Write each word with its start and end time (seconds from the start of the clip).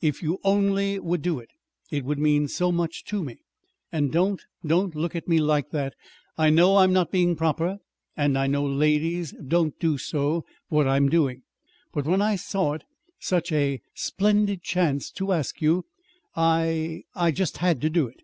If 0.00 0.22
you 0.22 0.38
only 0.44 1.00
would 1.00 1.22
do 1.22 1.40
it 1.40 1.48
it 1.90 2.04
would 2.04 2.20
mean 2.20 2.46
so 2.46 2.70
much 2.70 3.02
to 3.06 3.20
me! 3.24 3.40
And 3.90 4.12
don't 4.12 4.40
don't 4.64 4.94
look 4.94 5.16
at 5.16 5.26
me 5.26 5.40
like 5.40 5.70
that. 5.70 5.94
I 6.38 6.50
know 6.50 6.76
I'm 6.76 6.92
not 6.92 7.10
being 7.10 7.34
proper, 7.34 7.78
and 8.16 8.38
I 8.38 8.46
know 8.46 8.64
ladies 8.64 9.32
don't 9.44 9.76
do 9.80 9.98
so 9.98 10.44
what 10.68 10.86
I'm 10.86 11.08
doing. 11.08 11.42
But 11.92 12.04
when 12.04 12.22
I 12.22 12.36
saw 12.36 12.74
it 12.74 12.84
such 13.18 13.50
a 13.50 13.80
splendid 13.92 14.62
chance 14.62 15.10
to 15.10 15.32
ask 15.32 15.60
you, 15.60 15.84
I 16.36 17.02
I 17.16 17.32
just 17.32 17.56
had 17.56 17.80
to 17.80 17.90
do 17.90 18.06
it." 18.06 18.22